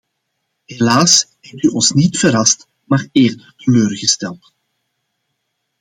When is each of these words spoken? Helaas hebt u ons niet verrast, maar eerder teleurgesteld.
Helaas 0.67 1.27
hebt 1.41 1.63
u 1.63 1.67
ons 1.67 1.91
niet 1.91 2.17
verrast, 2.17 2.67
maar 2.83 3.07
eerder 3.11 3.53
teleurgesteld. 3.57 4.53